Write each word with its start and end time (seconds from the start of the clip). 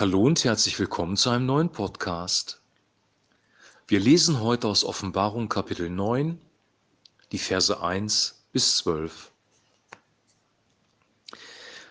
Hallo 0.00 0.22
und 0.22 0.42
herzlich 0.44 0.78
willkommen 0.78 1.18
zu 1.18 1.28
einem 1.28 1.44
neuen 1.44 1.72
Podcast. 1.72 2.62
Wir 3.86 4.00
lesen 4.00 4.40
heute 4.40 4.66
aus 4.66 4.82
Offenbarung 4.82 5.50
Kapitel 5.50 5.90
9, 5.90 6.40
die 7.32 7.38
Verse 7.38 7.82
1 7.82 8.46
bis 8.50 8.78
12. 8.78 9.30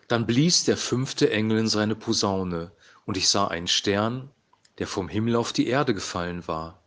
Dann 0.08 0.26
blies 0.26 0.64
der 0.64 0.76
fünfte 0.76 1.30
Engel 1.30 1.60
in 1.60 1.68
seine 1.68 1.96
Posaune, 1.96 2.72
und 3.06 3.16
ich 3.16 3.30
sah 3.30 3.48
einen 3.48 3.68
Stern, 3.68 4.32
der 4.80 4.88
vom 4.88 5.08
Himmel 5.08 5.36
auf 5.36 5.54
die 5.54 5.68
Erde 5.68 5.94
gefallen 5.94 6.48
war. 6.48 6.82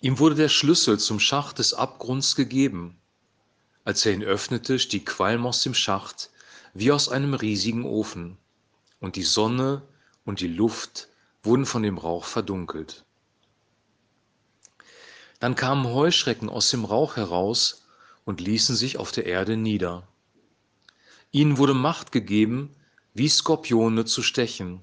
Ihm 0.00 0.18
wurde 0.18 0.34
der 0.34 0.48
Schlüssel 0.48 0.98
zum 0.98 1.20
Schacht 1.20 1.60
des 1.60 1.74
Abgrunds 1.74 2.34
gegeben. 2.34 2.98
Als 3.84 4.04
er 4.04 4.14
ihn 4.14 4.24
öffnete, 4.24 4.80
stieg 4.80 5.06
Qualm 5.06 5.46
aus 5.46 5.62
dem 5.62 5.74
Schacht 5.74 6.30
wie 6.74 6.90
aus 6.90 7.08
einem 7.08 7.34
riesigen 7.34 7.84
Ofen, 7.84 8.36
und 9.00 9.16
die 9.16 9.22
Sonne 9.22 9.82
und 10.24 10.40
die 10.40 10.48
Luft 10.48 11.08
wurden 11.42 11.66
von 11.66 11.82
dem 11.82 11.98
Rauch 11.98 12.24
verdunkelt. 12.24 13.04
Dann 15.40 15.54
kamen 15.54 15.86
Heuschrecken 15.86 16.48
aus 16.48 16.70
dem 16.70 16.84
Rauch 16.84 17.16
heraus 17.16 17.86
und 18.24 18.40
ließen 18.40 18.74
sich 18.74 18.98
auf 18.98 19.12
der 19.12 19.26
Erde 19.26 19.56
nieder. 19.56 20.06
Ihnen 21.30 21.58
wurde 21.58 21.74
Macht 21.74 22.10
gegeben, 22.10 22.74
wie 23.14 23.28
Skorpione 23.28 24.04
zu 24.04 24.22
stechen. 24.22 24.82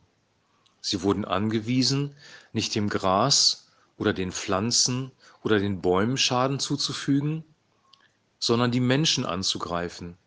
Sie 0.81 1.01
wurden 1.01 1.25
angewiesen, 1.25 2.15
nicht 2.53 2.75
dem 2.75 2.89
Gras 2.89 3.67
oder 3.97 4.13
den 4.13 4.31
Pflanzen 4.31 5.11
oder 5.43 5.59
den 5.59 5.81
Bäumen 5.81 6.17
Schaden 6.17 6.59
zuzufügen, 6.59 7.43
sondern 8.39 8.71
die 8.71 8.79
Menschen 8.79 9.25
anzugreifen, 9.25 10.17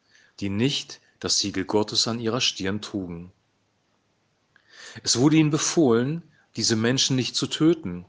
die 0.40 0.48
nicht 0.48 1.00
das 1.20 1.38
Siegel 1.38 1.64
Gottes 1.64 2.08
an 2.08 2.20
ihrer 2.20 2.40
Stirn 2.40 2.80
trugen. 2.80 3.32
Es 5.02 5.18
wurde 5.18 5.36
ihnen 5.36 5.50
befohlen, 5.50 6.22
diese 6.56 6.76
Menschen 6.76 7.16
nicht 7.16 7.36
zu 7.36 7.46
töten, 7.46 8.04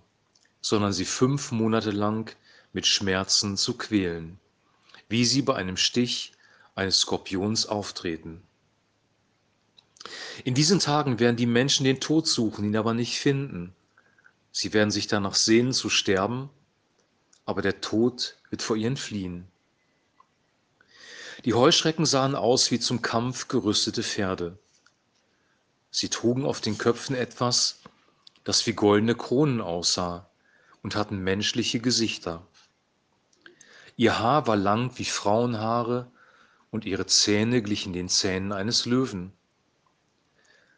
sondern 0.61 0.93
sie 0.93 1.05
fünf 1.05 1.51
Monate 1.51 1.91
lang 1.91 2.35
mit 2.73 2.87
Schmerzen 2.87 3.57
zu 3.57 3.77
quälen, 3.77 4.39
wie 5.07 5.25
sie 5.25 5.41
bei 5.41 5.55
einem 5.55 5.77
Stich 5.77 6.33
eines 6.75 6.99
Skorpions 6.99 7.65
auftreten. 7.65 8.41
In 10.45 10.53
diesen 10.53 10.79
Tagen 10.79 11.19
werden 11.19 11.35
die 11.35 11.45
Menschen 11.45 11.83
den 11.83 11.99
Tod 11.99 12.27
suchen, 12.27 12.65
ihn 12.65 12.77
aber 12.77 12.93
nicht 12.93 13.19
finden. 13.19 13.75
Sie 14.51 14.73
werden 14.73 14.91
sich 14.91 15.07
danach 15.07 15.35
sehnen 15.35 15.73
zu 15.73 15.89
sterben, 15.89 16.49
aber 17.45 17.61
der 17.61 17.81
Tod 17.81 18.37
wird 18.49 18.61
vor 18.61 18.75
ihnen 18.75 18.97
fliehen. 18.97 19.47
Die 21.45 21.53
Heuschrecken 21.53 22.05
sahen 22.05 22.35
aus 22.35 22.71
wie 22.71 22.79
zum 22.79 23.01
Kampf 23.01 23.47
gerüstete 23.47 24.03
Pferde. 24.03 24.57
Sie 25.91 26.09
trugen 26.09 26.45
auf 26.45 26.61
den 26.61 26.77
Köpfen 26.77 27.15
etwas, 27.15 27.81
das 28.43 28.65
wie 28.67 28.73
goldene 28.73 29.15
Kronen 29.15 29.61
aussah 29.61 30.29
und 30.83 30.95
hatten 30.95 31.19
menschliche 31.19 31.79
Gesichter. 31.79 32.45
Ihr 33.95 34.19
Haar 34.19 34.47
war 34.47 34.55
lang 34.55 34.97
wie 34.97 35.05
Frauenhaare 35.05 36.11
und 36.71 36.85
ihre 36.85 37.05
Zähne 37.05 37.61
glichen 37.61 37.93
den 37.93 38.07
Zähnen 38.07 38.51
eines 38.51 38.85
Löwen. 38.85 39.33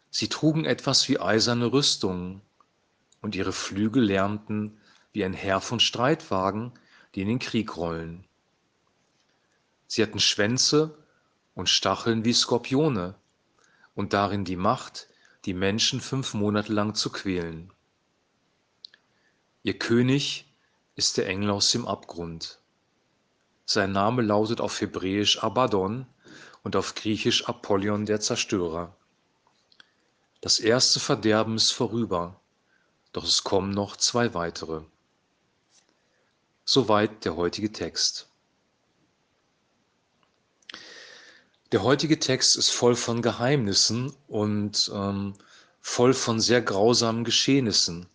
Sie 0.10 0.28
trugen 0.28 0.66
etwas 0.66 1.08
wie 1.08 1.20
eiserne 1.20 1.72
Rüstungen 1.72 2.42
und 3.22 3.36
ihre 3.36 3.54
Flügel 3.54 4.04
lärmten 4.04 4.78
wie 5.14 5.24
ein 5.24 5.34
Heer 5.34 5.62
von 5.62 5.80
Streitwagen, 5.80 6.72
die 7.14 7.22
in 7.22 7.28
den 7.28 7.40
Krieg 7.40 7.78
rollen. 7.78 8.26
Sie 9.88 10.02
hatten 10.02 10.20
Schwänze 10.20 10.98
und 11.54 11.70
Stacheln 11.70 12.24
wie 12.24 12.34
Skorpione 12.34 13.16
und 13.96 14.14
darin 14.14 14.46
die 14.46 14.56
Macht, 14.56 15.08
die 15.46 15.54
Menschen 15.54 16.02
fünf 16.02 16.34
Monate 16.34 16.72
lang 16.72 16.96
zu 16.96 17.10
quälen. 17.10 17.72
Ihr 19.64 19.78
König 19.78 20.46
ist 20.96 21.18
der 21.18 21.28
Engel 21.28 21.52
aus 21.52 21.72
dem 21.72 21.88
Abgrund. 21.88 22.60
Sein 23.66 23.92
Name 23.92 24.22
lautet 24.22 24.60
auf 24.60 24.82
Hebräisch 24.82 25.44
Abaddon 25.44 26.08
und 26.64 26.76
auf 26.76 26.96
Griechisch 26.96 27.48
Apollyon 27.48 28.06
der 28.06 28.20
Zerstörer. 28.20 28.96
Das 30.42 30.60
erste 30.60 31.00
Verderben 31.00 31.56
ist 31.56 31.72
vorüber, 31.72 32.40
doch 33.14 33.24
es 33.24 33.44
kommen 33.44 33.72
noch 33.72 33.98
zwei 33.98 34.34
weitere. 34.34 34.82
Soweit 36.66 37.26
der 37.26 37.36
heutige 37.36 37.72
Text. 37.72 38.31
Der 41.72 41.84
heutige 41.84 42.20
Text 42.20 42.58
ist 42.58 42.72
voll 42.72 42.96
von 42.96 43.22
Geheimnissen 43.22 44.12
und 44.28 44.92
ähm, 44.94 45.36
voll 45.80 46.14
von 46.14 46.42
sehr 46.42 46.62
grausamen 46.62 47.24
Geschehnissen. 47.24 48.08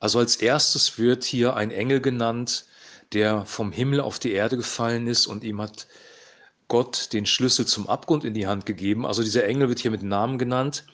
Also 0.00 0.18
als 0.18 0.36
erstes 0.36 0.98
wird 0.98 1.24
hier 1.24 1.56
ein 1.56 1.70
Engel 1.70 2.00
genannt, 2.00 2.64
der 3.12 3.44
vom 3.44 3.70
Himmel 3.70 4.00
auf 4.00 4.18
die 4.18 4.32
Erde 4.32 4.56
gefallen 4.56 5.06
ist 5.08 5.26
und 5.26 5.44
ihm 5.44 5.60
hat 5.60 5.88
Gott 6.68 7.12
den 7.12 7.26
Schlüssel 7.26 7.66
zum 7.66 7.86
Abgrund 7.86 8.24
in 8.24 8.32
die 8.32 8.46
Hand 8.46 8.64
gegeben. 8.64 9.04
Also 9.04 9.22
dieser 9.22 9.44
Engel 9.44 9.68
wird 9.68 9.80
hier 9.80 9.90
mit 9.90 10.02
Namen 10.02 10.38
genannt. 10.38 10.84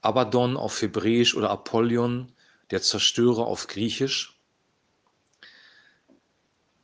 Abaddon 0.00 0.56
auf 0.56 0.80
Hebräisch 0.80 1.34
oder 1.34 1.50
Apollyon, 1.50 2.32
der 2.70 2.80
Zerstörer 2.80 3.46
auf 3.46 3.66
Griechisch. 3.66 4.38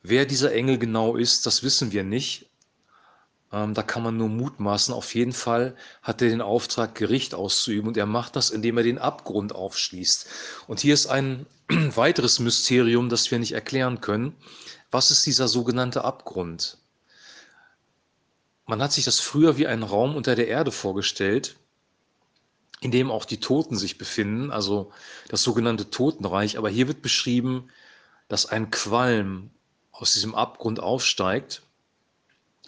Wer 0.03 0.25
dieser 0.25 0.51
Engel 0.53 0.77
genau 0.77 1.15
ist, 1.15 1.47
das 1.47 1.63
wissen 1.63 1.91
wir 1.91 2.03
nicht. 2.03 2.52
Ähm, 3.53 3.75
da 3.75 3.83
kann 3.83 4.03
man 4.03 4.17
nur 4.17 4.29
mutmaßen. 4.29 4.93
Auf 4.93 5.13
jeden 5.13 5.31
Fall 5.31 5.75
hat 6.01 6.21
er 6.21 6.29
den 6.29 6.41
Auftrag, 6.41 6.95
Gericht 6.95 7.35
auszuüben 7.35 7.87
und 7.87 7.97
er 7.97 8.07
macht 8.07 8.35
das, 8.35 8.49
indem 8.49 8.77
er 8.77 8.83
den 8.83 8.97
Abgrund 8.97 9.53
aufschließt. 9.53 10.27
Und 10.67 10.79
hier 10.79 10.95
ist 10.95 11.07
ein 11.07 11.45
weiteres 11.69 12.39
Mysterium, 12.39 13.09
das 13.09 13.29
wir 13.29 13.37
nicht 13.39 13.53
erklären 13.53 14.01
können. 14.01 14.35
Was 14.89 15.11
ist 15.11 15.25
dieser 15.25 15.47
sogenannte 15.47 16.03
Abgrund? 16.03 16.79
Man 18.65 18.81
hat 18.81 18.91
sich 18.91 19.05
das 19.05 19.19
früher 19.19 19.57
wie 19.57 19.67
einen 19.67 19.83
Raum 19.83 20.15
unter 20.15 20.35
der 20.35 20.47
Erde 20.47 20.71
vorgestellt, 20.71 21.57
in 22.81 22.91
dem 22.91 23.11
auch 23.11 23.25
die 23.25 23.39
Toten 23.39 23.77
sich 23.77 23.97
befinden, 23.97 24.51
also 24.51 24.91
das 25.29 25.43
sogenannte 25.43 25.89
Totenreich. 25.91 26.57
Aber 26.57 26.69
hier 26.69 26.87
wird 26.87 27.01
beschrieben, 27.03 27.69
dass 28.29 28.47
ein 28.47 28.71
Qualm 28.71 29.51
aus 29.91 30.13
diesem 30.13 30.33
Abgrund 30.33 30.79
aufsteigt 30.79 31.61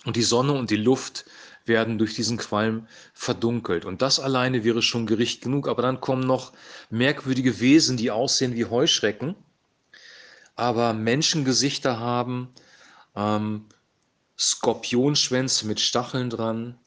und 0.06 0.16
die 0.16 0.24
Sonne 0.24 0.54
und 0.54 0.70
die 0.70 0.78
Luft 0.78 1.26
werden 1.66 1.98
durch 1.98 2.14
diesen 2.14 2.38
Qualm 2.38 2.88
verdunkelt. 3.14 3.86
Und 3.86 4.02
das 4.02 4.20
alleine 4.20 4.64
wäre 4.64 4.82
schon 4.82 5.08
Gericht 5.08 5.42
genug. 5.42 5.68
Aber 5.68 5.82
dann 5.82 6.00
kommen 6.00 6.26
noch 6.26 6.54
merkwürdige 6.90 7.60
Wesen, 7.60 7.98
die 7.98 8.12
aussehen 8.12 8.56
wie 8.56 8.66
Heuschrecken, 8.66 9.36
aber 10.56 10.94
Menschengesichter 10.94 12.00
haben, 12.00 12.50
ähm, 13.16 13.66
Skorpionschwänze 14.38 15.66
mit 15.66 15.80
Stacheln 15.80 16.30
dran. 16.30 16.78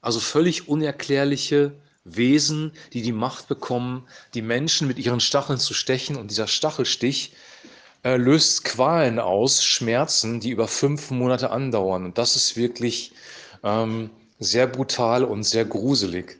Also 0.00 0.20
völlig 0.20 0.68
unerklärliche 0.68 1.72
Wesen, 2.04 2.72
die 2.92 3.02
die 3.02 3.12
Macht 3.12 3.48
bekommen, 3.48 4.06
die 4.34 4.42
Menschen 4.42 4.86
mit 4.86 4.98
ihren 4.98 5.20
Stacheln 5.20 5.58
zu 5.58 5.74
stechen. 5.74 6.16
Und 6.16 6.30
dieser 6.30 6.46
Stachelstich 6.46 7.32
äh, 8.04 8.16
löst 8.16 8.64
Qualen 8.64 9.18
aus, 9.18 9.64
Schmerzen, 9.64 10.40
die 10.40 10.50
über 10.50 10.68
fünf 10.68 11.10
Monate 11.10 11.50
andauern. 11.50 12.04
Und 12.04 12.18
das 12.18 12.36
ist 12.36 12.56
wirklich 12.56 13.12
ähm, 13.64 14.10
sehr 14.38 14.66
brutal 14.66 15.24
und 15.24 15.42
sehr 15.42 15.64
gruselig. 15.64 16.38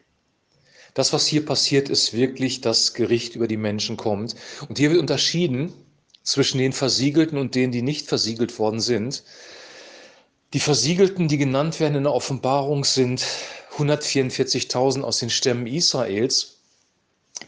Das, 0.95 1.13
was 1.13 1.27
hier 1.27 1.45
passiert, 1.45 1.89
ist 1.89 2.13
wirklich, 2.13 2.61
dass 2.61 2.95
Gericht 2.95 3.37
über 3.37 3.47
die 3.47 3.57
Menschen 3.57 3.97
kommt. 3.97 4.35
Und 4.69 4.79
hier 4.79 4.91
wird 4.91 5.01
unterschieden 5.01 5.73
zwischen 6.23 6.59
den 6.59 6.73
Versiegelten 6.73 7.39
und 7.39 7.55
denen, 7.55 7.73
die 7.73 7.83
nicht 7.83 8.09
versiegelt 8.09 8.59
worden 8.59 8.81
sind. 8.81 9.23
Die 10.55 10.61
Versiegelten, 10.61 11.29
die 11.29 11.39
genannt 11.39 11.79
werden 11.79 11.97
in 11.97 12.05
der 12.05 12.15
Offenbarung, 12.15 12.85
sind 12.85 13.25
144.000 13.77 15.03
aus 15.03 15.19
den 15.19 15.31
Stämmen 15.31 15.67
Israels 15.67 16.58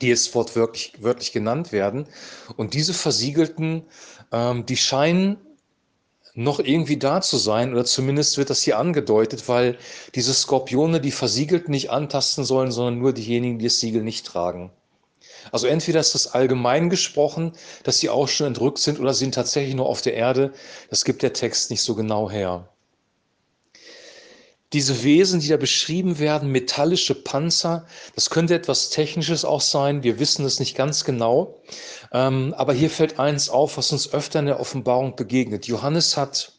die 0.01 0.09
jetzt 0.09 0.35
wortwörtlich 0.35 0.95
wörtlich 1.01 1.33
genannt 1.33 1.73
werden. 1.73 2.07
Und 2.57 2.75
diese 2.75 2.95
Versiegelten, 2.95 3.85
ähm, 4.33 4.67
die 4.67 4.77
scheinen 4.77 5.39
noch 6.35 6.61
irgendwie 6.61 6.97
da 6.97 7.21
zu 7.21 7.37
sein, 7.37 7.73
oder 7.73 7.85
zumindest 7.85 8.39
wird 8.39 8.51
das 8.51 8.63
hier 8.63 8.79
angedeutet, 8.79 9.49
weil 9.49 9.77
diese 10.15 10.33
Skorpione 10.33 11.01
die 11.01 11.11
Versiegelten 11.11 11.73
nicht 11.73 11.91
antasten 11.91 12.45
sollen, 12.45 12.71
sondern 12.71 12.99
nur 12.99 13.13
diejenigen, 13.13 13.59
die 13.59 13.67
das 13.67 13.81
Siegel 13.81 14.03
nicht 14.03 14.27
tragen. 14.27 14.71
Also 15.53 15.67
entweder 15.67 16.01
ist 16.01 16.15
das 16.15 16.29
allgemein 16.29 16.91
gesprochen, 16.91 17.53
dass 17.83 17.99
sie 17.99 18.11
auch 18.11 18.29
schon 18.29 18.49
entrückt 18.49 18.79
sind, 18.79 19.01
oder 19.01 19.15
sind 19.15 19.35
tatsächlich 19.35 19.75
nur 19.75 19.87
auf 19.87 20.03
der 20.03 20.15
Erde. 20.15 20.53
Das 20.89 21.05
gibt 21.05 21.23
der 21.23 21.33
Text 21.33 21.71
nicht 21.71 21.83
so 21.83 21.95
genau 21.95 22.31
her 22.31 22.69
diese 24.73 25.03
Wesen, 25.03 25.41
die 25.41 25.49
da 25.49 25.57
beschrieben 25.57 26.19
werden, 26.19 26.51
metallische 26.51 27.15
Panzer, 27.15 27.87
das 28.15 28.31
könnte 28.31 28.55
etwas 28.55 28.91
Technisches 28.91 29.45
auch 29.45 29.61
sein, 29.61 30.03
wir 30.05 30.21
wissen 30.21 30.45
es 30.45 30.61
nicht 30.61 30.77
ganz 30.77 31.05
genau. 31.05 31.61
Ähm, 32.13 32.55
aber 32.57 32.73
hier 32.73 32.91
fällt 32.91 33.19
eins 33.19 33.49
auf, 33.49 33.77
was 33.77 33.91
uns 33.91 34.13
öfter 34.13 34.39
in 34.39 34.47
der 34.47 34.61
Offenbarung 34.61 35.17
begegnet. 35.17 35.67
Johannes 35.67 36.17
hat 36.17 36.53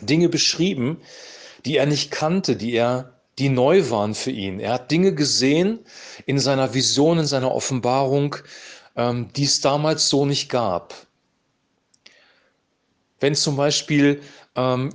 Dinge 0.00 0.28
beschrieben, 0.28 1.00
die 1.64 1.76
er 1.76 1.86
nicht 1.86 2.10
kannte, 2.10 2.56
die 2.56 2.72
er, 2.72 3.12
die 3.38 3.50
neu 3.50 3.90
waren 3.90 4.14
für 4.14 4.30
ihn. 4.30 4.58
Er 4.58 4.74
hat 4.74 4.90
Dinge 4.90 5.14
gesehen 5.14 5.80
in 6.26 6.38
seiner 6.38 6.72
Vision, 6.74 7.18
in 7.18 7.26
seiner 7.26 7.52
Offenbarung, 7.52 8.36
ähm, 8.96 9.28
die 9.34 9.44
es 9.44 9.60
damals 9.60 10.08
so 10.08 10.24
nicht 10.24 10.48
gab. 10.48 10.94
Wenn 13.18 13.34
zum 13.34 13.56
Beispiel 13.56 14.22
ähm, 14.56 14.94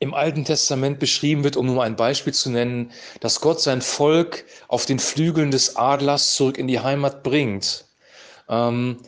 im 0.00 0.14
Alten 0.14 0.44
Testament 0.44 0.98
beschrieben 0.98 1.44
wird, 1.44 1.56
um 1.56 1.66
nur 1.66 1.82
ein 1.82 1.96
Beispiel 1.96 2.32
zu 2.32 2.50
nennen, 2.50 2.92
dass 3.20 3.40
Gott 3.40 3.60
sein 3.60 3.82
Volk 3.82 4.44
auf 4.68 4.86
den 4.86 4.98
Flügeln 4.98 5.50
des 5.50 5.76
Adlers 5.76 6.34
zurück 6.34 6.58
in 6.58 6.68
die 6.68 6.80
Heimat 6.80 7.22
bringt, 7.22 7.84
ähm, 8.48 8.98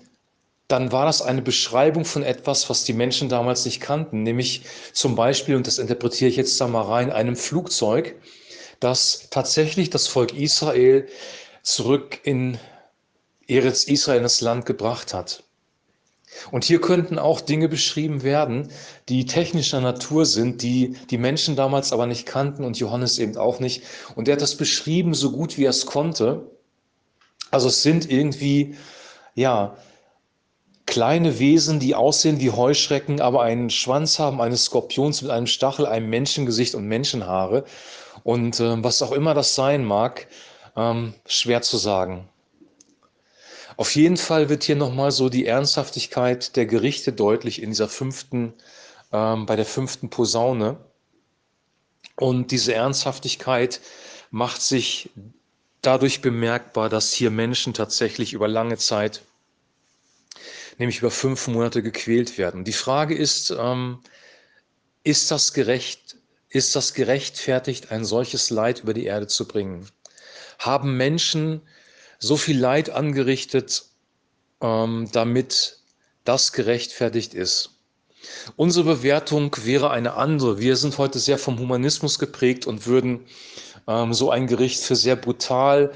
dann 0.69 0.93
war 0.93 1.07
das 1.07 1.21
eine 1.21 1.43
Beschreibung 1.43 2.05
von 2.05 2.23
etwas, 2.23 2.71
was 2.71 2.85
die 2.85 2.93
Menschen 2.93 3.29
damals 3.29 3.65
nicht 3.65 3.81
kannten, 3.81 4.23
nämlich 4.23 4.63
zum 4.93 5.17
Beispiel, 5.17 5.57
und 5.57 5.67
das 5.67 5.79
interpretiere 5.79 6.31
ich 6.31 6.37
jetzt 6.37 6.61
da 6.61 6.69
mal 6.69 6.83
rein, 6.83 7.11
einem 7.11 7.37
Flugzeug, 7.37 8.15
das 8.79 9.29
tatsächlich 9.31 9.91
das 9.91 10.07
Volk 10.07 10.33
Israel 10.33 11.09
zurück 11.63 12.21
in 12.23 12.59
Eretz 13.49 13.85
Israel, 13.85 14.23
das 14.23 14.41
Land 14.41 14.65
gebracht 14.65 15.13
hat. 15.13 15.43
Und 16.51 16.65
hier 16.65 16.81
könnten 16.81 17.19
auch 17.19 17.41
Dinge 17.41 17.69
beschrieben 17.69 18.23
werden, 18.23 18.71
die 19.09 19.27
technischer 19.27 19.81
Natur 19.81 20.27
sind, 20.27 20.63
die 20.63 20.97
die 21.11 21.19
Menschen 21.19 21.57
damals 21.57 21.93
aber 21.93 22.07
nicht 22.07 22.27
kannten 22.27 22.65
und 22.65 22.79
Johannes 22.79 23.19
eben 23.19 23.37
auch 23.37 23.61
nicht. 23.61 23.83
Und 24.15 24.29
er 24.29 24.35
hat 24.35 24.43
das 24.43 24.57
beschrieben, 24.57 25.15
so 25.15 25.33
gut 25.33 25.59
wie 25.59 25.65
er 25.65 25.71
es 25.71 25.87
konnte. 25.87 26.51
Also 27.51 27.69
es 27.69 27.83
sind 27.83 28.11
irgendwie, 28.11 28.77
ja, 29.35 29.77
kleine 30.87 31.39
Wesen, 31.39 31.79
die 31.79 31.95
aussehen 31.95 32.41
wie 32.41 32.51
Heuschrecken, 32.51 33.21
aber 33.21 33.43
einen 33.43 33.71
Schwanz 33.71 34.19
haben 34.19 34.41
eines 34.41 34.65
Skorpions 34.65 35.23
mit 35.23 35.31
einem 35.31 35.47
Stachel, 35.47 35.87
einem 35.87 36.11
Menschengesicht 36.11 36.75
und 36.75 36.87
Menschenhaare. 36.87 37.65
Und 38.25 38.61
äh, 38.61 38.83
was 38.83 39.03
auch 39.03 39.13
immer 39.13 39.35
das 39.35 39.55
sein 39.55 39.85
mag, 39.85 40.27
ähm, 40.77 41.15
schwer 41.27 41.63
zu 41.63 41.77
sagen. 41.77 42.29
Auf 43.77 43.95
jeden 43.95 44.17
Fall 44.17 44.49
wird 44.49 44.65
hier 44.65 44.77
nochmal 44.77 45.13
so 45.13 45.29
die 45.29 45.47
Ernsthaftigkeit 45.47 46.57
der 46.57 46.67
Gerichte 46.67 47.13
deutlich 47.13 47.63
in 47.63 47.71
dieser 47.71 47.89
fünften, 47.89 48.55
ähm, 49.13 49.47
bei 49.47 49.57
der 49.57 49.67
fünften 49.67 50.11
Posaune. 50.11 50.79
Und 52.17 52.51
diese 52.51 52.75
Ernsthaftigkeit 52.75 53.81
macht 54.31 54.61
sich 54.61 55.11
dadurch 55.83 56.21
bemerkbar, 56.21 56.89
dass 56.89 57.13
hier 57.13 57.31
Menschen 57.31 57.73
tatsächlich 57.75 58.33
über 58.33 58.49
lange 58.49 58.77
Zeit 58.77 59.23
nämlich 60.81 60.99
über 60.99 61.11
fünf 61.11 61.47
Monate 61.47 61.83
gequält 61.83 62.39
werden. 62.39 62.65
Die 62.65 62.73
Frage 62.73 63.15
ist, 63.15 63.51
ähm, 63.51 64.01
ist, 65.05 65.31
das 65.31 65.53
gerecht, 65.53 66.17
ist 66.49 66.75
das 66.75 66.95
gerechtfertigt, 66.95 67.93
ein 67.93 68.05
solches 68.05 68.49
Leid 68.49 68.81
über 68.81 68.95
die 68.95 69.05
Erde 69.05 69.27
zu 69.27 69.47
bringen? 69.47 69.87
Haben 70.59 70.97
Menschen 70.97 71.61
so 72.21 72.37
viel 72.37 72.59
Leid 72.59 72.91
angerichtet, 72.91 73.87
ähm, 74.61 75.09
damit 75.13 75.79
das 76.25 76.53
gerechtfertigt 76.53 77.35
ist? 77.35 77.71
Unsere 78.57 78.85
Bewertung 78.85 79.57
wäre 79.65 79.91
eine 79.91 80.15
andere. 80.15 80.59
Wir 80.59 80.77
sind 80.77 80.99
heute 80.99 81.19
sehr 81.19 81.39
vom 81.39 81.59
Humanismus 81.59 82.19
geprägt 82.19 82.67
und 82.67 82.87
würden 82.87 83.27
ähm, 83.89 84.13
so 84.13 84.31
ein 84.31 84.47
Gericht 84.47 84.81
für 84.81 84.95
sehr 84.95 85.17
brutal 85.17 85.93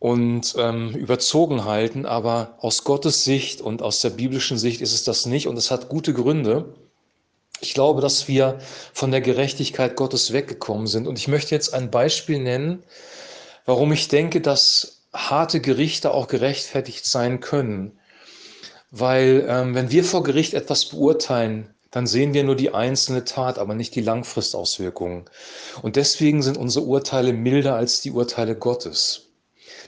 und 0.00 0.54
ähm, 0.58 0.94
überzogen 0.94 1.64
halten, 1.64 2.04
aber 2.04 2.58
aus 2.58 2.84
Gottes 2.84 3.24
Sicht 3.24 3.60
und 3.60 3.80
aus 3.80 4.00
der 4.00 4.10
biblischen 4.10 4.58
Sicht 4.58 4.80
ist 4.80 4.92
es 4.92 5.04
das 5.04 5.24
nicht 5.24 5.46
und 5.46 5.56
es 5.56 5.70
hat 5.70 5.88
gute 5.88 6.12
Gründe. 6.12 6.74
Ich 7.60 7.72
glaube, 7.72 8.02
dass 8.02 8.28
wir 8.28 8.58
von 8.92 9.12
der 9.12 9.20
Gerechtigkeit 9.20 9.96
Gottes 9.96 10.32
weggekommen 10.32 10.88
sind 10.88 11.06
und 11.06 11.18
ich 11.18 11.28
möchte 11.28 11.54
jetzt 11.54 11.72
ein 11.72 11.90
Beispiel 11.90 12.40
nennen, 12.40 12.82
warum 13.64 13.92
ich 13.92 14.08
denke, 14.08 14.40
dass 14.40 15.03
harte 15.14 15.60
Gerichte 15.60 16.12
auch 16.12 16.28
gerechtfertigt 16.28 17.06
sein 17.06 17.40
können. 17.40 17.98
Weil 18.90 19.46
ähm, 19.48 19.74
wenn 19.74 19.90
wir 19.90 20.04
vor 20.04 20.22
Gericht 20.22 20.54
etwas 20.54 20.86
beurteilen, 20.86 21.74
dann 21.90 22.06
sehen 22.06 22.34
wir 22.34 22.42
nur 22.42 22.56
die 22.56 22.74
einzelne 22.74 23.24
Tat, 23.24 23.58
aber 23.58 23.74
nicht 23.74 23.94
die 23.94 24.00
Langfristauswirkungen. 24.00 25.26
Und 25.80 25.96
deswegen 25.96 26.42
sind 26.42 26.56
unsere 26.56 26.84
Urteile 26.84 27.32
milder 27.32 27.76
als 27.76 28.00
die 28.00 28.10
Urteile 28.10 28.56
Gottes. 28.56 29.28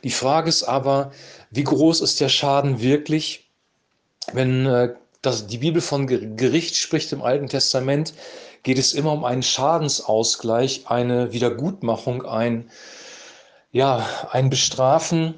Die 0.05 0.11
Frage 0.11 0.49
ist 0.49 0.63
aber, 0.63 1.11
wie 1.51 1.65
groß 1.65 2.01
ist 2.01 2.21
der 2.21 2.29
Schaden 2.29 2.81
wirklich, 2.81 3.51
wenn 4.33 4.67
äh, 4.67 4.95
das, 5.23 5.49
die 5.49 5.59
Bibel 5.59 5.83
von 5.83 6.07
Gericht 6.07 6.77
spricht 6.77 7.13
im 7.13 7.23
Alten 7.23 7.49
Testament, 7.49 8.15
geht 8.63 8.79
es 8.79 8.93
immer 8.93 9.13
um 9.13 9.25
einen 9.25 9.43
Schadensausgleich, 9.43 10.83
eine 10.87 11.33
Wiedergutmachung, 11.33 12.25
ein, 12.25 12.71
ja, 13.73 14.07
ein 14.31 14.51
Bestrafen, 14.51 15.35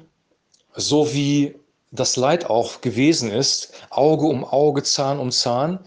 so 0.75 1.13
wie 1.13 1.55
das 1.91 2.15
Leid 2.15 2.49
auch 2.49 2.81
gewesen 2.81 3.31
ist, 3.31 3.73
Auge 3.89 4.27
um 4.27 4.45
Auge, 4.45 4.83
Zahn 4.83 5.19
um 5.19 5.31
Zahn. 5.31 5.79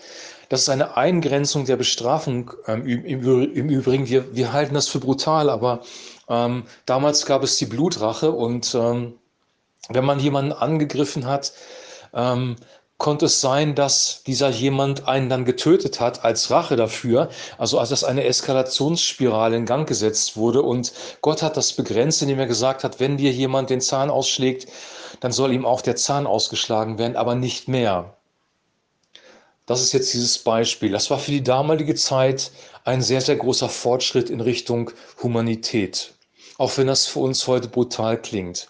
Das 0.49 0.63
ist 0.63 0.69
eine 0.69 0.97
Eingrenzung 0.97 1.65
der 1.65 1.77
Bestrafung. 1.77 2.53
Ähm, 2.67 2.87
Im, 2.87 3.05
im 3.55 3.69
Übrigen, 3.69 4.09
wir, 4.09 4.35
wir 4.35 4.53
halten 4.53 4.75
das 4.75 4.89
für 4.89 4.99
brutal, 4.99 5.49
aber 5.49 5.81
ähm, 6.29 6.65
damals 6.87 7.25
gab 7.25 7.43
es 7.43 7.57
die 7.57 7.67
Blutrache 7.67 8.33
und 8.33 8.75
ähm, 8.75 9.15
wenn 9.89 10.05
man 10.05 10.21
jemanden 10.21 10.53
angegriffen 10.53 11.27
hat, 11.27 11.53
ähm, 12.15 12.57
konnte 13.03 13.27
es 13.27 13.41
sein, 13.41 13.75
dass 13.75 14.23
dieser 14.27 14.49
jemand 14.49 15.09
einen 15.09 15.29
dann 15.29 15.45
getötet 15.45 16.01
hat 16.01 16.25
als 16.25 16.51
Rache 16.51 16.77
dafür, 16.77 17.29
also 17.59 17.79
als 17.79 17.91
das 17.91 18.05
eine 18.05 18.25
Eskalationsspirale 18.25 19.57
in 19.57 19.67
Gang 19.67 19.87
gesetzt 19.87 20.37
wurde. 20.37 20.63
Und 20.63 20.93
Gott 21.21 21.43
hat 21.43 21.57
das 21.57 21.73
begrenzt, 21.73 22.23
indem 22.23 22.39
er 22.39 22.47
gesagt 22.47 22.85
hat, 22.85 23.01
wenn 23.01 23.17
dir 23.17 23.33
jemand 23.33 23.71
den 23.71 23.81
Zahn 23.81 24.09
ausschlägt, 24.09 24.69
dann 25.21 25.33
soll 25.33 25.53
ihm 25.53 25.67
auch 25.67 25.83
der 25.83 25.97
Zahn 25.97 26.27
ausgeschlagen 26.27 26.97
werden, 26.97 27.17
aber 27.17 27.35
nicht 27.35 27.69
mehr. 27.69 28.17
Das 29.67 29.83
ist 29.83 29.93
jetzt 29.93 30.15
dieses 30.15 30.39
Beispiel. 30.39 30.93
Das 30.93 31.11
war 31.11 31.19
für 31.19 31.33
die 31.33 31.43
damalige 31.43 31.97
Zeit 31.97 32.53
ein 32.85 33.03
sehr, 33.03 33.21
sehr 33.21 33.37
großer 33.37 33.69
Fortschritt 33.69 34.31
in 34.31 34.41
Richtung 34.41 34.93
Humanität 35.23 36.15
auch 36.59 36.77
wenn 36.79 36.87
das 36.87 37.07
für 37.07 37.19
uns 37.19 37.47
heute 37.47 37.69
brutal 37.69 38.21
klingt. 38.21 38.69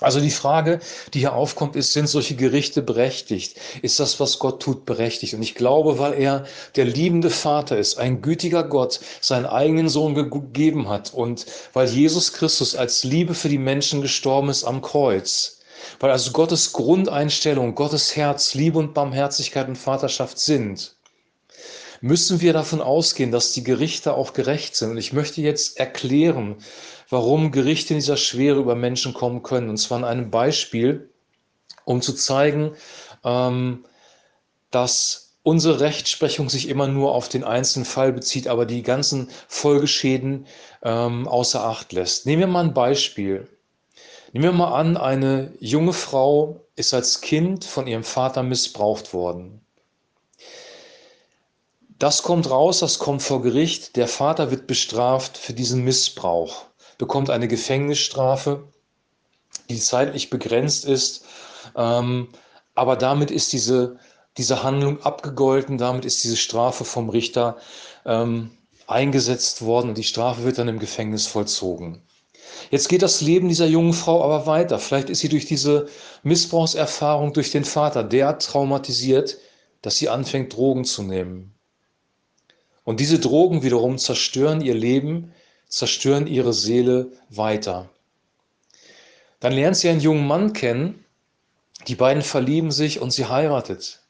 Also 0.00 0.20
die 0.20 0.30
Frage, 0.30 0.80
die 1.12 1.20
hier 1.20 1.34
aufkommt, 1.34 1.76
ist, 1.76 1.92
sind 1.92 2.08
solche 2.08 2.34
Gerichte 2.34 2.82
berechtigt? 2.82 3.60
Ist 3.80 4.00
das, 4.00 4.18
was 4.18 4.40
Gott 4.40 4.60
tut, 4.60 4.86
berechtigt? 4.86 5.34
Und 5.34 5.42
ich 5.42 5.54
glaube, 5.54 6.00
weil 6.00 6.14
er 6.14 6.46
der 6.74 6.84
liebende 6.84 7.30
Vater 7.30 7.78
ist, 7.78 7.98
ein 7.98 8.20
gütiger 8.20 8.64
Gott, 8.64 8.98
seinen 9.20 9.46
eigenen 9.46 9.88
Sohn 9.88 10.14
gegeben 10.14 10.88
hat 10.88 11.14
und 11.14 11.46
weil 11.72 11.88
Jesus 11.88 12.32
Christus 12.32 12.74
als 12.74 13.04
Liebe 13.04 13.34
für 13.34 13.48
die 13.48 13.58
Menschen 13.58 14.02
gestorben 14.02 14.48
ist 14.48 14.64
am 14.64 14.82
Kreuz, 14.82 15.60
weil 16.00 16.10
also 16.10 16.32
Gottes 16.32 16.72
Grundeinstellung, 16.72 17.76
Gottes 17.76 18.16
Herz, 18.16 18.54
Liebe 18.54 18.80
und 18.80 18.94
Barmherzigkeit 18.94 19.68
und 19.68 19.78
Vaterschaft 19.78 20.38
sind, 20.40 20.96
müssen 22.04 22.42
wir 22.42 22.52
davon 22.52 22.82
ausgehen, 22.82 23.32
dass 23.32 23.52
die 23.52 23.64
Gerichte 23.64 24.12
auch 24.12 24.34
gerecht 24.34 24.76
sind. 24.76 24.90
Und 24.90 24.98
ich 24.98 25.14
möchte 25.14 25.40
jetzt 25.40 25.80
erklären, 25.80 26.56
warum 27.08 27.50
Gerichte 27.50 27.94
in 27.94 27.98
dieser 28.00 28.18
Schwere 28.18 28.60
über 28.60 28.74
Menschen 28.74 29.14
kommen 29.14 29.42
können. 29.42 29.70
Und 29.70 29.78
zwar 29.78 29.96
an 29.98 30.04
einem 30.04 30.30
Beispiel, 30.30 31.08
um 31.86 32.02
zu 32.02 32.12
zeigen, 32.12 32.72
ähm, 33.24 33.86
dass 34.70 35.32
unsere 35.42 35.80
Rechtsprechung 35.80 36.50
sich 36.50 36.68
immer 36.68 36.88
nur 36.88 37.14
auf 37.14 37.30
den 37.30 37.42
einzelnen 37.42 37.86
Fall 37.86 38.12
bezieht, 38.12 38.48
aber 38.48 38.66
die 38.66 38.82
ganzen 38.82 39.30
Folgeschäden 39.48 40.46
ähm, 40.82 41.26
außer 41.26 41.64
Acht 41.64 41.94
lässt. 41.94 42.26
Nehmen 42.26 42.40
wir 42.40 42.48
mal 42.48 42.64
ein 42.64 42.74
Beispiel. 42.74 43.48
Nehmen 44.34 44.44
wir 44.44 44.52
mal 44.52 44.74
an, 44.74 44.98
eine 44.98 45.54
junge 45.58 45.94
Frau 45.94 46.66
ist 46.76 46.92
als 46.92 47.22
Kind 47.22 47.64
von 47.64 47.86
ihrem 47.86 48.04
Vater 48.04 48.42
missbraucht 48.42 49.14
worden. 49.14 49.63
Das 51.98 52.22
kommt 52.22 52.50
raus, 52.50 52.80
das 52.80 52.98
kommt 52.98 53.22
vor 53.22 53.42
Gericht. 53.42 53.96
Der 53.96 54.08
Vater 54.08 54.50
wird 54.50 54.66
bestraft 54.66 55.38
für 55.38 55.52
diesen 55.54 55.84
Missbrauch, 55.84 56.64
bekommt 56.98 57.30
eine 57.30 57.46
Gefängnisstrafe, 57.48 58.64
die 59.68 59.78
zeitlich 59.78 60.28
begrenzt 60.28 60.84
ist. 60.84 61.24
Ähm, 61.76 62.28
aber 62.74 62.96
damit 62.96 63.30
ist 63.30 63.52
diese, 63.52 63.96
diese 64.36 64.62
Handlung 64.64 65.02
abgegolten, 65.02 65.78
damit 65.78 66.04
ist 66.04 66.24
diese 66.24 66.36
Strafe 66.36 66.84
vom 66.84 67.08
Richter 67.08 67.58
ähm, 68.04 68.50
eingesetzt 68.86 69.62
worden 69.62 69.90
und 69.90 69.98
die 69.98 70.04
Strafe 70.04 70.42
wird 70.42 70.58
dann 70.58 70.68
im 70.68 70.80
Gefängnis 70.80 71.26
vollzogen. 71.26 72.02
Jetzt 72.70 72.88
geht 72.88 73.02
das 73.02 73.20
Leben 73.20 73.48
dieser 73.48 73.66
jungen 73.66 73.92
Frau 73.92 74.22
aber 74.22 74.46
weiter. 74.46 74.78
Vielleicht 74.78 75.10
ist 75.10 75.20
sie 75.20 75.28
durch 75.28 75.46
diese 75.46 75.86
Missbrauchserfahrung 76.24 77.32
durch 77.32 77.50
den 77.50 77.64
Vater 77.64 78.02
derart 78.02 78.42
traumatisiert, 78.42 79.38
dass 79.82 79.96
sie 79.96 80.08
anfängt, 80.08 80.54
Drogen 80.54 80.84
zu 80.84 81.02
nehmen. 81.02 81.53
Und 82.84 83.00
diese 83.00 83.18
Drogen 83.18 83.62
wiederum 83.62 83.98
zerstören 83.98 84.60
ihr 84.60 84.74
Leben, 84.74 85.32
zerstören 85.68 86.26
ihre 86.26 86.52
Seele 86.52 87.10
weiter. 87.30 87.88
Dann 89.40 89.52
lernt 89.52 89.76
sie 89.76 89.88
einen 89.88 90.00
jungen 90.00 90.26
Mann 90.26 90.52
kennen, 90.52 91.04
die 91.88 91.96
beiden 91.96 92.22
verlieben 92.22 92.70
sich 92.70 93.00
und 93.00 93.10
sie 93.10 93.26
heiratet. 93.26 94.00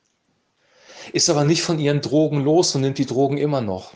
Ist 1.13 1.31
aber 1.31 1.45
nicht 1.45 1.63
von 1.63 1.79
ihren 1.79 2.01
Drogen 2.01 2.41
los 2.41 2.75
und 2.75 2.83
nimmt 2.83 2.99
die 2.99 3.07
Drogen 3.07 3.39
immer 3.39 3.61
noch. 3.61 3.95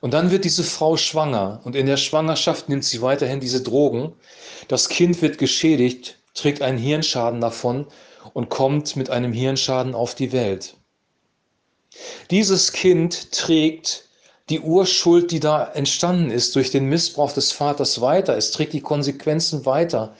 Und 0.00 0.14
dann 0.14 0.30
wird 0.30 0.44
diese 0.44 0.62
Frau 0.64 0.96
schwanger 0.96 1.60
und 1.64 1.74
in 1.74 1.86
der 1.86 1.96
Schwangerschaft 1.96 2.68
nimmt 2.68 2.84
sie 2.84 3.02
weiterhin 3.02 3.40
diese 3.40 3.62
Drogen. 3.62 4.14
Das 4.68 4.88
Kind 4.88 5.20
wird 5.22 5.38
geschädigt, 5.38 6.18
trägt 6.34 6.62
einen 6.62 6.78
Hirnschaden 6.78 7.40
davon 7.40 7.86
und 8.32 8.48
kommt 8.48 8.96
mit 8.96 9.10
einem 9.10 9.32
Hirnschaden 9.32 9.94
auf 9.94 10.14
die 10.14 10.32
Welt. 10.32 10.77
Dieses 12.30 12.72
Kind 12.72 13.32
trägt 13.32 14.04
die 14.48 14.60
Urschuld, 14.60 15.30
die 15.30 15.40
da 15.40 15.64
entstanden 15.72 16.30
ist 16.30 16.56
durch 16.56 16.70
den 16.70 16.86
Missbrauch 16.86 17.32
des 17.32 17.52
Vaters 17.52 18.00
weiter. 18.00 18.36
Es 18.36 18.50
trägt 18.50 18.72
die 18.72 18.80
Konsequenzen 18.80 19.66
weiter. 19.66 20.14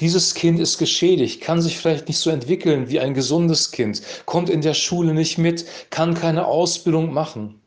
Dieses 0.00 0.34
Kind 0.34 0.60
ist 0.60 0.78
geschädigt, 0.78 1.40
kann 1.40 1.60
sich 1.60 1.76
vielleicht 1.76 2.06
nicht 2.06 2.18
so 2.18 2.30
entwickeln 2.30 2.88
wie 2.88 3.00
ein 3.00 3.14
gesundes 3.14 3.72
Kind, 3.72 4.00
kommt 4.26 4.48
in 4.48 4.60
der 4.60 4.74
Schule 4.74 5.12
nicht 5.12 5.38
mit, 5.38 5.64
kann 5.90 6.14
keine 6.14 6.46
Ausbildung 6.46 7.12
machen, 7.12 7.60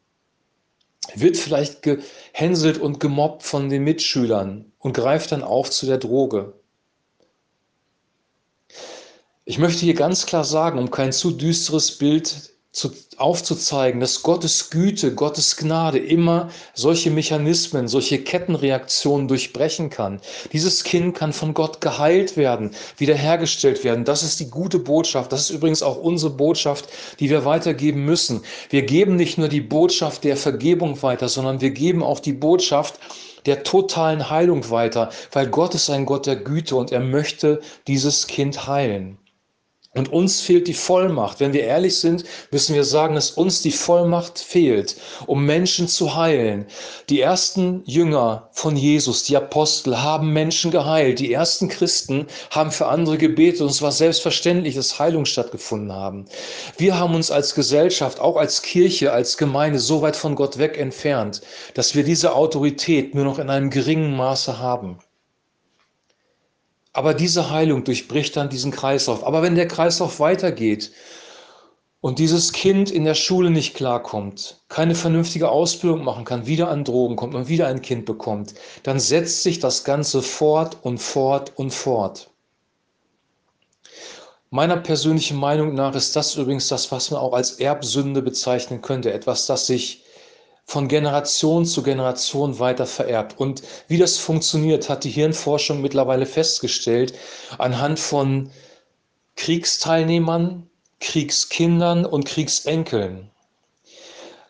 wird 1.14 1.36
vielleicht 1.36 1.82
gehänselt 1.82 2.78
und 2.78 3.02
gemobbt 3.02 3.44
von 3.44 3.70
den 3.70 3.84
Mitschülern 3.84 4.72
und 4.80 4.94
greift 4.94 5.34
dann 5.34 5.44
auf 5.44 5.70
zu 5.70 5.86
der 5.86 5.98
Droge. 5.98 6.54
Ich 9.44 9.58
möchte 9.58 9.82
hier 9.82 9.96
ganz 9.96 10.26
klar 10.26 10.46
sagen, 10.46 10.80
um 10.80 10.90
kein 10.90 11.12
zu 11.12 11.32
düsteres 11.32 11.98
Bild 11.98 12.52
zu, 12.72 12.90
aufzuzeigen, 13.18 14.00
dass 14.00 14.24
Gottes 14.24 14.70
Güte, 14.70 15.14
Gottes 15.14 15.58
Gnade 15.58 16.00
immer 16.00 16.50
solche 16.74 17.12
Mechanismen, 17.12 17.90
solche 17.90 18.24
Kettenreaktionen 18.24 19.28
durchbrechen 19.28 19.90
kann. 19.90 20.22
Dieses 20.54 20.84
Kind 20.84 21.16
kann 21.16 21.34
von 21.34 21.54
Gott 21.54 21.82
geheilt 21.82 22.38
werden, 22.38 22.72
wiederhergestellt 22.98 23.84
werden. 23.84 24.06
Das 24.06 24.24
ist 24.24 24.40
die 24.40 24.50
gute 24.50 24.80
Botschaft. 24.80 25.34
Das 25.34 25.42
ist 25.42 25.50
übrigens 25.50 25.84
auch 25.84 25.98
unsere 25.98 26.32
Botschaft, 26.32 26.88
die 27.20 27.30
wir 27.30 27.44
weitergeben 27.44 28.06
müssen. 28.06 28.42
Wir 28.70 28.84
geben 28.84 29.18
nicht 29.18 29.38
nur 29.38 29.50
die 29.50 29.62
Botschaft 29.62 30.24
der 30.24 30.38
Vergebung 30.38 31.02
weiter, 31.02 31.28
sondern 31.28 31.60
wir 31.60 31.72
geben 31.72 32.02
auch 32.02 32.22
die 32.22 32.34
Botschaft, 32.34 33.00
der 33.46 33.64
totalen 33.64 34.30
Heilung 34.30 34.70
weiter, 34.70 35.10
weil 35.32 35.48
Gott 35.48 35.74
ist 35.76 35.90
ein 35.90 36.06
Gott 36.06 36.28
der 36.28 36.36
Güte 36.36 36.76
und 36.76 36.92
er 36.92 37.00
möchte 37.00 37.60
dieses 37.88 38.28
Kind 38.28 38.68
heilen. 38.68 39.18
Und 39.94 40.10
uns 40.14 40.40
fehlt 40.40 40.70
die 40.70 40.74
Vollmacht. 40.74 41.42
Wenn 41.42 41.52
wir 41.52 41.64
ehrlich 41.64 42.00
sind, 42.00 42.24
müssen 42.52 42.76
wir 42.76 42.86
sagen, 42.86 43.16
dass 43.16 43.32
uns 43.32 43.62
die 43.62 43.74
Vollmacht 43.74 44.40
fehlt, 44.40 44.96
um 45.28 45.46
Menschen 45.46 45.90
zu 45.90 46.16
heilen. 46.16 46.66
Die 47.10 47.20
ersten 47.20 47.84
Jünger 47.86 48.48
von 48.54 48.78
Jesus, 48.78 49.24
die 49.24 49.36
Apostel, 49.36 50.02
haben 50.02 50.32
Menschen 50.32 50.72
geheilt. 50.72 51.20
Die 51.20 51.34
ersten 51.34 51.68
Christen 51.68 52.28
haben 52.52 52.72
für 52.72 52.88
andere 52.88 53.18
gebetet 53.18 53.60
und 53.60 53.70
es 53.70 53.82
war 53.82 53.92
selbstverständlich, 53.92 54.76
dass 54.76 54.98
Heilung 54.98 55.26
stattgefunden 55.26 55.92
haben. 55.92 56.24
Wir 56.78 56.98
haben 56.98 57.14
uns 57.14 57.30
als 57.30 57.54
Gesellschaft, 57.54 58.22
auch 58.22 58.38
als 58.38 58.62
Kirche, 58.62 59.12
als 59.12 59.36
Gemeinde 59.36 59.80
so 59.80 60.02
weit 60.02 60.16
von 60.16 60.36
Gott 60.36 60.58
weg 60.58 60.78
entfernt, 60.78 61.42
dass 61.74 61.96
wir 61.96 62.06
diese 62.06 62.34
Autorität 62.34 63.14
nur 63.14 63.26
noch 63.26 63.40
in 63.40 63.50
einem 63.50 63.70
geringen 63.70 64.16
Maße 64.16 64.58
haben. 64.58 65.00
Aber 66.94 67.14
diese 67.14 67.50
Heilung 67.50 67.84
durchbricht 67.84 68.36
dann 68.36 68.50
diesen 68.50 68.72
Kreislauf. 68.72 69.24
Aber 69.26 69.42
wenn 69.42 69.56
der 69.56 69.68
Kreislauf 69.68 70.20
weitergeht 70.20 70.92
und 72.02 72.20
dieses 72.20 72.52
Kind 72.52 72.92
in 72.92 73.06
der 73.06 73.16
Schule 73.16 73.50
nicht 73.50 73.76
klarkommt, 73.76 74.62
keine 74.68 74.96
vernünftige 74.96 75.50
Ausbildung 75.50 76.04
machen 76.04 76.26
kann, 76.26 76.48
wieder 76.48 76.70
an 76.70 76.84
Drogen 76.84 77.16
kommt 77.16 77.36
und 77.36 77.48
wieder 77.48 77.68
ein 77.68 77.82
Kind 77.82 78.06
bekommt, 78.06 78.56
dann 78.84 79.00
setzt 79.00 79.44
sich 79.44 79.60
das 79.60 79.84
Ganze 79.84 80.22
fort 80.22 80.78
und 80.82 80.98
fort 80.98 81.54
und 81.56 81.72
fort. 81.72 82.30
Meiner 84.50 84.76
persönlichen 84.76 85.38
Meinung 85.38 85.76
nach 85.76 85.96
ist 85.96 86.14
das 86.18 86.36
übrigens 86.36 86.68
das, 86.68 86.92
was 86.92 87.10
man 87.10 87.22
auch 87.22 87.32
als 87.32 87.54
Erbsünde 87.54 88.22
bezeichnen 88.22 88.82
könnte. 88.82 89.14
Etwas, 89.14 89.46
das 89.46 89.66
sich 89.66 90.04
von 90.72 90.88
Generation 90.88 91.66
zu 91.66 91.84
Generation 91.84 92.58
weiter 92.58 92.86
vererbt. 92.86 93.38
Und 93.38 93.62
wie 93.90 93.98
das 93.98 94.18
funktioniert, 94.18 94.88
hat 94.88 95.04
die 95.04 95.10
Hirnforschung 95.10 95.82
mittlerweile 95.82 96.26
festgestellt, 96.26 97.14
anhand 97.58 98.00
von 98.00 98.50
Kriegsteilnehmern, 99.36 100.70
Kriegskindern 101.02 102.06
und 102.06 102.24
Kriegsenkeln. 102.26 103.30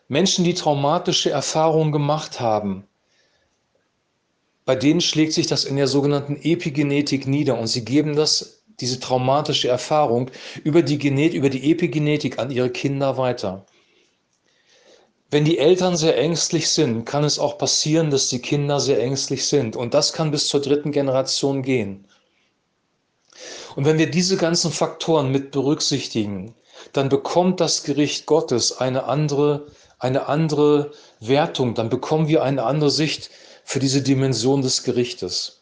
Menschen, 0.06 0.44
die 0.44 0.54
traumatische 0.54 1.30
Erfahrungen 1.30 1.90
gemacht 1.90 2.38
haben, 2.38 2.84
bei 4.64 4.76
denen 4.76 5.00
schlägt 5.00 5.32
sich 5.32 5.48
das 5.48 5.64
in 5.64 5.74
der 5.74 5.88
sogenannten 5.88 6.36
Epigenetik 6.36 7.26
nieder 7.26 7.58
und 7.58 7.66
sie 7.66 7.84
geben 7.84 8.14
das, 8.14 8.62
diese 8.78 9.00
traumatische 9.00 9.66
Erfahrung 9.66 10.30
über 10.62 10.82
die, 10.82 10.98
Genet, 10.98 11.34
über 11.34 11.50
die 11.50 11.68
Epigenetik 11.72 12.38
an 12.38 12.52
ihre 12.52 12.70
Kinder 12.70 13.18
weiter. 13.18 13.66
Wenn 15.32 15.46
die 15.46 15.56
Eltern 15.56 15.96
sehr 15.96 16.18
ängstlich 16.18 16.68
sind, 16.68 17.06
kann 17.06 17.24
es 17.24 17.38
auch 17.38 17.56
passieren, 17.56 18.10
dass 18.10 18.28
die 18.28 18.40
Kinder 18.40 18.80
sehr 18.80 19.00
ängstlich 19.00 19.46
sind. 19.46 19.76
Und 19.76 19.94
das 19.94 20.12
kann 20.12 20.30
bis 20.30 20.46
zur 20.46 20.60
dritten 20.60 20.92
Generation 20.92 21.62
gehen. 21.62 22.06
Und 23.74 23.86
wenn 23.86 23.96
wir 23.96 24.10
diese 24.10 24.36
ganzen 24.36 24.70
Faktoren 24.70 25.32
mit 25.32 25.50
berücksichtigen, 25.50 26.54
dann 26.92 27.08
bekommt 27.08 27.60
das 27.60 27.82
Gericht 27.82 28.26
Gottes 28.26 28.76
eine 28.76 29.04
andere, 29.04 29.68
eine 29.98 30.26
andere 30.26 30.92
Wertung, 31.18 31.74
dann 31.74 31.88
bekommen 31.88 32.28
wir 32.28 32.42
eine 32.42 32.64
andere 32.64 32.90
Sicht 32.90 33.30
für 33.64 33.78
diese 33.78 34.02
Dimension 34.02 34.60
des 34.60 34.82
Gerichtes. 34.82 35.61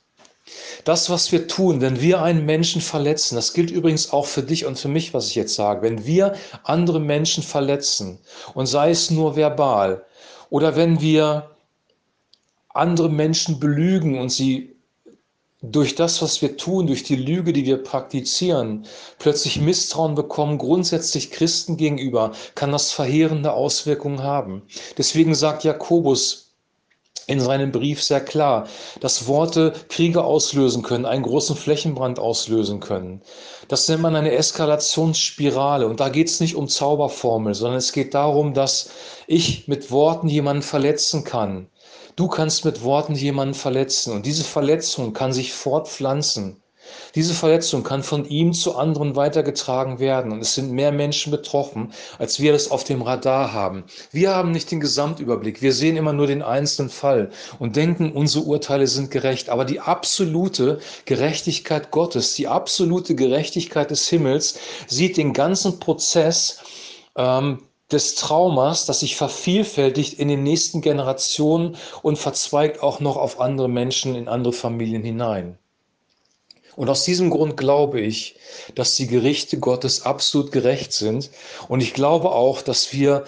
Das, 0.84 1.10
was 1.10 1.32
wir 1.32 1.48
tun, 1.48 1.80
wenn 1.80 2.00
wir 2.00 2.22
einen 2.22 2.46
Menschen 2.46 2.80
verletzen, 2.80 3.34
das 3.36 3.52
gilt 3.52 3.70
übrigens 3.70 4.12
auch 4.12 4.26
für 4.26 4.42
dich 4.42 4.66
und 4.66 4.78
für 4.78 4.88
mich, 4.88 5.12
was 5.14 5.28
ich 5.28 5.34
jetzt 5.34 5.54
sage, 5.54 5.82
wenn 5.82 6.06
wir 6.06 6.34
andere 6.64 7.00
Menschen 7.00 7.42
verletzen 7.42 8.18
und 8.54 8.66
sei 8.66 8.90
es 8.90 9.10
nur 9.10 9.36
verbal 9.36 10.04
oder 10.48 10.76
wenn 10.76 11.00
wir 11.00 11.50
andere 12.70 13.08
Menschen 13.08 13.60
belügen 13.60 14.18
und 14.18 14.30
sie 14.30 14.76
durch 15.62 15.94
das, 15.94 16.22
was 16.22 16.40
wir 16.40 16.56
tun, 16.56 16.86
durch 16.86 17.02
die 17.02 17.16
Lüge, 17.16 17.52
die 17.52 17.66
wir 17.66 17.82
praktizieren, 17.82 18.86
plötzlich 19.18 19.60
Misstrauen 19.60 20.14
bekommen, 20.14 20.56
grundsätzlich 20.56 21.30
Christen 21.30 21.76
gegenüber, 21.76 22.32
kann 22.54 22.72
das 22.72 22.92
verheerende 22.92 23.52
Auswirkungen 23.52 24.22
haben. 24.22 24.62
Deswegen 24.96 25.34
sagt 25.34 25.64
Jakobus, 25.64 26.49
in 27.30 27.40
seinem 27.40 27.70
Brief 27.70 28.02
sehr 28.02 28.20
klar, 28.20 28.66
dass 29.00 29.28
Worte 29.28 29.72
Kriege 29.88 30.24
auslösen 30.24 30.82
können, 30.82 31.06
einen 31.06 31.22
großen 31.22 31.56
Flächenbrand 31.56 32.18
auslösen 32.18 32.80
können. 32.80 33.22
Das 33.68 33.88
nennt 33.88 34.02
man 34.02 34.16
eine 34.16 34.32
Eskalationsspirale. 34.32 35.86
Und 35.86 36.00
da 36.00 36.08
geht 36.08 36.28
es 36.28 36.40
nicht 36.40 36.56
um 36.56 36.66
Zauberformel, 36.68 37.54
sondern 37.54 37.78
es 37.78 37.92
geht 37.92 38.14
darum, 38.14 38.52
dass 38.52 38.90
ich 39.28 39.68
mit 39.68 39.92
Worten 39.92 40.28
jemanden 40.28 40.62
verletzen 40.62 41.22
kann. 41.22 41.68
Du 42.16 42.26
kannst 42.26 42.64
mit 42.64 42.82
Worten 42.82 43.14
jemanden 43.14 43.54
verletzen 43.54 44.12
und 44.12 44.26
diese 44.26 44.44
Verletzung 44.44 45.12
kann 45.12 45.32
sich 45.32 45.52
fortpflanzen. 45.52 46.59
Diese 47.14 47.34
Verletzung 47.34 47.82
kann 47.82 48.02
von 48.02 48.24
ihm 48.24 48.52
zu 48.52 48.76
anderen 48.76 49.16
weitergetragen 49.16 49.98
werden 49.98 50.32
und 50.32 50.40
es 50.40 50.54
sind 50.54 50.72
mehr 50.72 50.92
Menschen 50.92 51.30
betroffen, 51.30 51.92
als 52.18 52.40
wir 52.40 52.52
das 52.52 52.70
auf 52.70 52.84
dem 52.84 53.02
Radar 53.02 53.52
haben. 53.52 53.84
Wir 54.12 54.34
haben 54.34 54.52
nicht 54.52 54.70
den 54.70 54.80
Gesamtüberblick. 54.80 55.62
Wir 55.62 55.72
sehen 55.72 55.96
immer 55.96 56.12
nur 56.12 56.26
den 56.26 56.42
einzelnen 56.42 56.90
Fall 56.90 57.30
und 57.58 57.76
denken, 57.76 58.12
unsere 58.12 58.44
Urteile 58.44 58.86
sind 58.86 59.10
gerecht. 59.10 59.48
Aber 59.48 59.64
die 59.64 59.80
absolute 59.80 60.80
Gerechtigkeit 61.04 61.90
Gottes, 61.90 62.34
die 62.34 62.48
absolute 62.48 63.14
Gerechtigkeit 63.14 63.90
des 63.90 64.08
Himmels 64.08 64.58
sieht 64.86 65.16
den 65.16 65.32
ganzen 65.32 65.80
Prozess 65.80 66.60
ähm, 67.16 67.62
des 67.90 68.14
Traumas, 68.14 68.86
das 68.86 69.00
sich 69.00 69.16
vervielfältigt 69.16 70.14
in 70.14 70.28
den 70.28 70.42
nächsten 70.42 70.80
Generationen 70.80 71.76
und 72.02 72.18
verzweigt 72.18 72.82
auch 72.82 73.00
noch 73.00 73.16
auf 73.16 73.40
andere 73.40 73.68
Menschen, 73.68 74.14
in 74.14 74.28
andere 74.28 74.52
Familien 74.52 75.02
hinein. 75.02 75.58
Und 76.76 76.88
aus 76.88 77.04
diesem 77.04 77.30
Grund 77.30 77.56
glaube 77.56 78.00
ich, 78.00 78.36
dass 78.74 78.96
die 78.96 79.06
Gerichte 79.06 79.58
Gottes 79.58 80.06
absolut 80.06 80.52
gerecht 80.52 80.92
sind. 80.92 81.30
Und 81.68 81.80
ich 81.80 81.94
glaube 81.94 82.30
auch, 82.32 82.62
dass 82.62 82.92
wir 82.92 83.24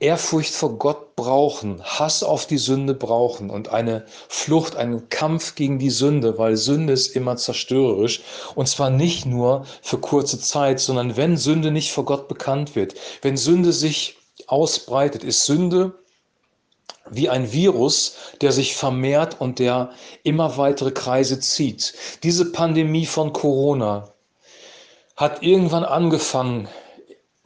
Ehrfurcht 0.00 0.52
vor 0.52 0.78
Gott 0.78 1.16
brauchen, 1.16 1.82
Hass 1.82 2.22
auf 2.22 2.46
die 2.46 2.58
Sünde 2.58 2.94
brauchen 2.94 3.48
und 3.48 3.68
eine 3.68 4.04
Flucht, 4.28 4.76
einen 4.76 5.08
Kampf 5.08 5.54
gegen 5.54 5.78
die 5.78 5.90
Sünde, 5.90 6.36
weil 6.36 6.56
Sünde 6.56 6.92
ist 6.92 7.14
immer 7.14 7.36
zerstörerisch. 7.36 8.22
Und 8.54 8.68
zwar 8.68 8.90
nicht 8.90 9.24
nur 9.24 9.64
für 9.82 9.98
kurze 9.98 10.38
Zeit, 10.38 10.80
sondern 10.80 11.16
wenn 11.16 11.36
Sünde 11.36 11.70
nicht 11.70 11.92
vor 11.92 12.04
Gott 12.04 12.28
bekannt 12.28 12.74
wird, 12.76 12.94
wenn 13.22 13.36
Sünde 13.36 13.72
sich 13.72 14.18
ausbreitet, 14.46 15.24
ist 15.24 15.46
Sünde 15.46 15.94
wie 17.10 17.28
ein 17.28 17.52
Virus, 17.52 18.16
der 18.40 18.52
sich 18.52 18.74
vermehrt 18.76 19.40
und 19.40 19.58
der 19.58 19.90
immer 20.22 20.56
weitere 20.56 20.90
Kreise 20.90 21.38
zieht. 21.40 21.94
Diese 22.22 22.50
Pandemie 22.50 23.06
von 23.06 23.32
Corona 23.32 24.12
hat 25.16 25.42
irgendwann 25.42 25.84
angefangen, 25.84 26.68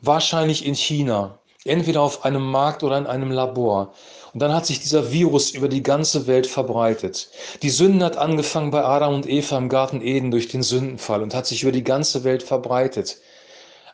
wahrscheinlich 0.01 0.65
in 0.65 0.75
China, 0.75 1.39
entweder 1.65 2.03
auf 2.03 2.25
einem 2.25 2.49
Markt 2.51 2.83
oder 2.83 2.99
in 2.99 3.07
einem 3.07 3.31
Labor. 3.31 3.93
Und 4.33 4.41
dann 4.41 4.55
hat 4.55 4.67
sich 4.67 4.81
dieser 4.81 5.11
Virus 5.11 5.51
über 5.51 5.69
die 5.69 5.83
ganze 5.83 6.27
Welt 6.27 6.47
verbreitet. 6.47 7.29
Die 7.63 7.71
Sünde 7.71 8.05
hat 8.05 8.17
angefangen 8.17 8.71
bei 8.71 8.85
Adam 8.85 9.15
und 9.15 9.29
Eva 9.29 9.59
im 9.59 9.69
Garten 9.69 10.01
Eden 10.01 10.31
durch 10.31 10.49
den 10.49 10.63
Sündenfall 10.63 11.23
und 11.23 11.35
hat 11.35 11.47
sich 11.47 11.63
über 11.63 11.73
die 11.73 11.85
ganze 11.85 12.25
Welt 12.25 12.43
verbreitet. 12.43 13.19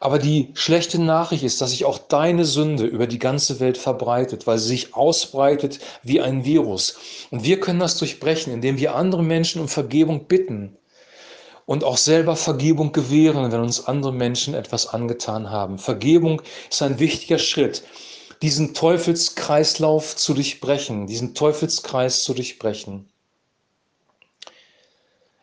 Aber 0.01 0.19
die 0.19 0.51
schlechte 0.55 1.01
Nachricht 1.01 1.45
ist, 1.45 1.61
dass 1.61 1.71
sich 1.71 1.85
auch 1.85 1.99
deine 1.99 2.45
Sünde 2.45 2.85
über 2.85 3.07
die 3.07 3.19
ganze 3.19 3.61
Welt 3.61 3.79
verbreitet, 3.79 4.47
weil 4.47 4.59
sie 4.59 4.69
sich 4.69 4.95
ausbreitet 4.95 5.81
wie 6.03 6.21
ein 6.21 6.45
Virus. 6.45 6.97
Und 7.31 7.45
wir 7.45 7.61
können 7.61 7.81
das 7.81 7.99
durchbrechen, 7.99 8.53
indem 8.53 8.79
wir 8.79 8.95
andere 8.95 9.23
Menschen 9.23 9.61
um 9.61 9.69
Vergebung 9.69 10.27
bitten 10.27 10.77
und 11.67 11.85
auch 11.85 11.97
selber 11.97 12.37
Vergebung 12.37 12.93
gewähren, 12.93 13.51
wenn 13.51 13.61
uns 13.61 13.87
andere 13.87 14.13
Menschen 14.13 14.55
etwas 14.55 14.87
angetan 14.87 15.51
haben. 15.51 15.79
Vergebung 15.79 16.43
ist 16.71 16.83
ein 16.83 16.99
wichtiger 16.99 17.39
Schritt, 17.39 17.83
diesen 18.43 18.75
Teufelskreislauf 18.75 20.17
zu 20.17 20.35
durchbrechen, 20.35 21.07
diesen 21.07 21.35
Teufelskreis 21.35 22.25
zu 22.25 22.35
durchbrechen. 22.35 23.09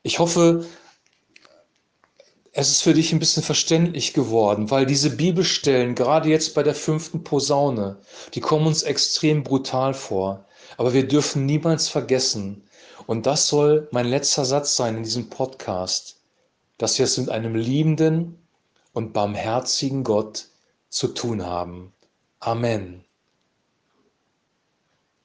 Ich 0.04 0.20
hoffe, 0.20 0.66
es 2.54 2.70
ist 2.70 2.82
für 2.82 2.94
dich 2.94 3.14
ein 3.14 3.20
bisschen 3.20 3.44
verständlich 3.44 4.14
geworden, 4.14 4.70
weil 4.72 4.86
diese 4.86 5.10
Bibelstellen, 5.10 5.96
gerade 5.96 6.30
jetzt 6.30 6.54
bei 6.54 6.64
der 6.64 6.76
fünften 6.76 7.24
Posaune, 7.24 7.98
die 8.34 8.42
kommen 8.42 8.68
uns 8.68 8.84
extrem 8.84 9.44
brutal 9.44 9.94
vor. 9.94 10.46
Aber 10.78 10.94
wir 10.94 11.08
dürfen 11.08 11.46
niemals 11.46 11.88
vergessen, 11.88 12.64
und 13.08 13.26
das 13.26 13.48
soll 13.48 13.88
mein 13.92 14.08
letzter 14.08 14.46
Satz 14.46 14.76
sein 14.76 14.98
in 14.98 15.04
diesem 15.04 15.30
Podcast, 15.30 16.18
dass 16.78 16.98
wir 16.98 17.06
es 17.06 17.18
mit 17.18 17.30
einem 17.30 17.56
liebenden 17.56 18.38
und 18.94 19.14
barmherzigen 19.14 20.04
Gott 20.04 20.48
zu 20.90 21.08
tun 21.10 21.46
haben. 21.46 21.94
Amen. 22.40 23.04